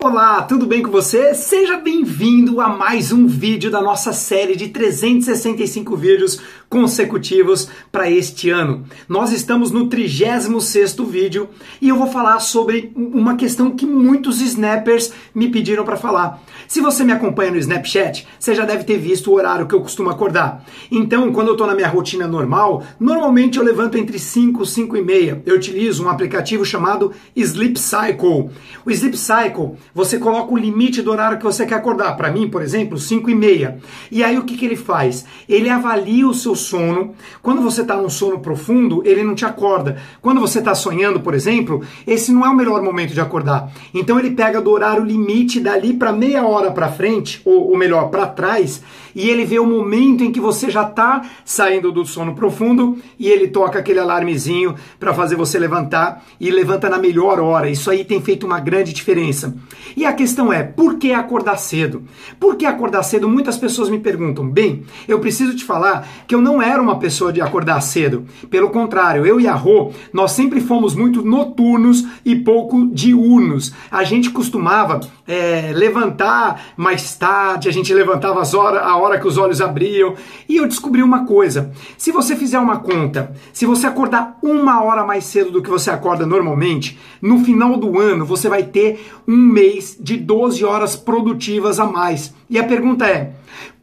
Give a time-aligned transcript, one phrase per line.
[0.00, 1.34] Olá, tudo bem com você?
[1.34, 8.48] Seja bem-vindo a mais um vídeo da nossa série de 365 vídeos consecutivos para este
[8.48, 8.84] ano.
[9.08, 11.48] Nós estamos no 36º vídeo
[11.80, 16.40] e eu vou falar sobre uma questão que muitos snappers me pediram para falar.
[16.68, 19.80] Se você me acompanha no Snapchat, você já deve ter visto o horário que eu
[19.80, 20.64] costumo acordar.
[20.92, 24.96] Então, quando eu estou na minha rotina normal, normalmente eu levanto entre 5 e 5
[24.96, 25.42] e meia.
[25.44, 28.50] Eu utilizo um aplicativo chamado Sleep Cycle.
[28.84, 32.16] O Sleep Cycle você coloca o limite do horário que você quer acordar.
[32.16, 33.80] Para mim, por exemplo, 5 e meia.
[34.12, 35.26] E aí o que, que ele faz?
[35.48, 37.16] Ele avalia o seu sono.
[37.42, 40.00] Quando você está num sono profundo, ele não te acorda.
[40.22, 43.72] Quando você está sonhando, por exemplo, esse não é o melhor momento de acordar.
[43.92, 48.08] Então ele pega do horário limite dali para meia hora para frente, ou, ou melhor,
[48.08, 48.80] para trás,
[49.14, 53.28] e ele vê o momento em que você já está saindo do sono profundo e
[53.28, 57.68] ele toca aquele alarmezinho para fazer você levantar e levanta na melhor hora.
[57.68, 59.54] Isso aí tem feito uma grande diferença.
[59.96, 62.04] E a questão é, por que acordar cedo?
[62.38, 63.28] Por que acordar cedo?
[63.28, 64.48] Muitas pessoas me perguntam.
[64.48, 68.26] Bem, eu preciso te falar que eu não era uma pessoa de acordar cedo.
[68.50, 73.72] Pelo contrário, eu e a Rô, nós sempre fomos muito noturnos e pouco diurnos.
[73.90, 79.28] A gente costumava é, levantar mais tarde, a gente levantava as horas, a hora que
[79.28, 80.14] os olhos abriam.
[80.48, 85.06] E eu descobri uma coisa: se você fizer uma conta, se você acordar uma hora
[85.06, 89.36] mais cedo do que você acorda normalmente, no final do ano você vai ter um
[89.36, 92.34] mês de 12 horas produtivas a mais.
[92.50, 93.34] E a pergunta é: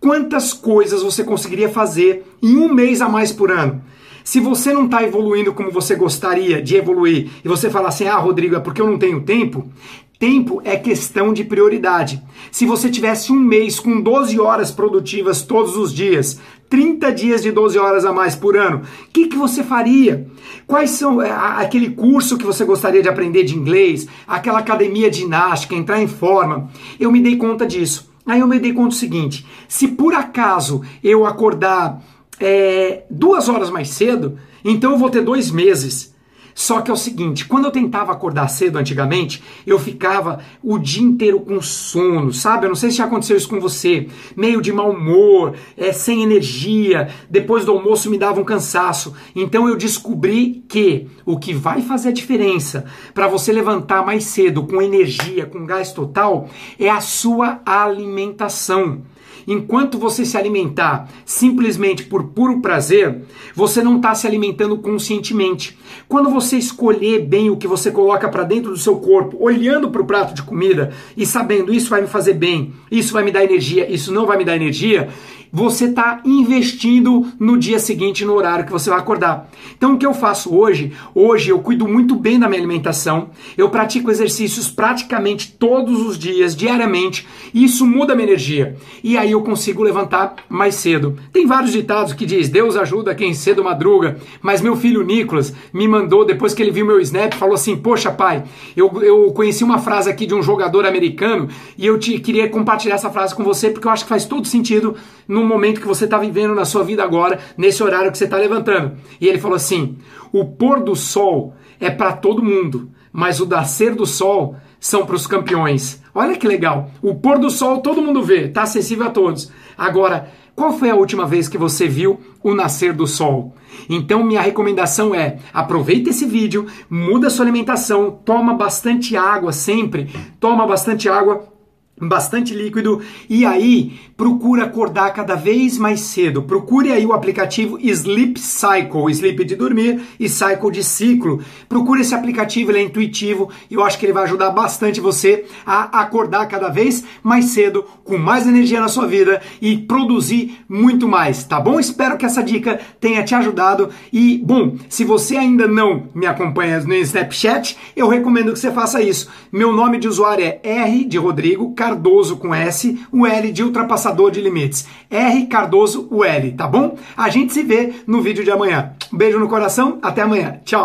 [0.02, 3.82] quantas coisas você conseguiria fazer em um mês a mais por ano?
[4.26, 8.18] Se você não está evoluindo como você gostaria de evoluir e você fala assim, ah,
[8.18, 9.70] Rodrigo, é porque eu não tenho tempo,
[10.18, 12.22] Tempo é questão de prioridade.
[12.52, 17.52] Se você tivesse um mês com 12 horas produtivas todos os dias, 30 dias de
[17.52, 20.28] 12 horas a mais por ano, o que, que você faria?
[20.66, 25.20] Quais são é, aquele curso que você gostaria de aprender de inglês, aquela academia de
[25.20, 26.70] ginástica, entrar em forma?
[27.00, 28.10] Eu me dei conta disso.
[28.26, 32.02] Aí eu me dei conta do seguinte: se por acaso eu acordar
[32.40, 36.15] é, duas horas mais cedo, então eu vou ter dois meses
[36.58, 41.04] só que é o seguinte, quando eu tentava acordar cedo antigamente, eu ficava o dia
[41.04, 42.66] inteiro com sono, sabe?
[42.66, 44.08] Eu não sei se já aconteceu isso com você,
[44.38, 49.14] meio de mau humor, é, sem energia, depois do almoço me dava um cansaço.
[49.36, 54.64] Então eu descobri que o que vai fazer a diferença para você levantar mais cedo
[54.64, 56.48] com energia, com gás total,
[56.80, 59.02] é a sua alimentação.
[59.48, 63.24] Enquanto você se alimentar simplesmente por puro prazer,
[63.54, 65.78] você não está se alimentando conscientemente.
[66.08, 70.02] Quando você escolher bem o que você coloca para dentro do seu corpo, olhando para
[70.02, 73.44] o prato de comida e sabendo isso vai me fazer bem, isso vai me dar
[73.44, 75.10] energia, isso não vai me dar energia,
[75.56, 79.50] você está investindo no dia seguinte, no horário que você vai acordar.
[79.78, 80.92] Então, o que eu faço hoje?
[81.16, 86.54] Hoje eu cuido muito bem da minha alimentação, eu pratico exercícios praticamente todos os dias,
[86.54, 88.76] diariamente, e isso muda a minha energia.
[89.02, 91.18] E aí eu consigo levantar mais cedo.
[91.32, 95.88] Tem vários ditados que diz: Deus ajuda quem cedo madruga, mas meu filho Nicolas me
[95.88, 98.44] mandou, depois que ele viu meu snap, falou assim: Poxa, pai,
[98.76, 102.96] eu, eu conheci uma frase aqui de um jogador americano e eu te, queria compartilhar
[102.96, 106.06] essa frase com você porque eu acho que faz todo sentido no momento que você
[106.06, 108.98] está vivendo na sua vida agora, nesse horário que você está levantando.
[109.20, 109.98] E ele falou assim:
[110.32, 115.16] o pôr do sol é para todo mundo, mas o nascer do sol são para
[115.16, 116.02] os campeões.
[116.14, 116.92] Olha que legal.
[117.02, 119.52] O pôr do sol todo mundo vê, está acessível a todos.
[119.78, 123.56] Agora, qual foi a última vez que você viu o nascer do sol?
[123.90, 130.66] Então, minha recomendação é: aproveita esse vídeo, muda sua alimentação, toma bastante água sempre, toma
[130.66, 131.55] bastante água
[132.00, 136.44] bastante líquido e aí procura acordar cada vez mais cedo.
[136.44, 141.42] Procure aí o aplicativo Sleep Cycle, Sleep de dormir e Cycle de ciclo.
[141.70, 145.46] Procure esse aplicativo, ele é intuitivo e eu acho que ele vai ajudar bastante você
[145.66, 151.08] a acordar cada vez mais cedo, com mais energia na sua vida e produzir muito
[151.08, 151.80] mais, tá bom?
[151.80, 156.80] Espero que essa dica tenha te ajudado e, bom, se você ainda não me acompanha
[156.80, 159.30] no Snapchat, eu recomendo que você faça isso.
[159.52, 164.32] Meu nome de usuário é R de Rodrigo Cardoso com S, o L de ultrapassador
[164.32, 164.88] de limites.
[165.08, 166.98] R Cardoso, o L, tá bom?
[167.16, 168.94] A gente se vê no vídeo de amanhã.
[169.14, 170.60] Um beijo no coração, até amanhã.
[170.66, 170.84] Tchau!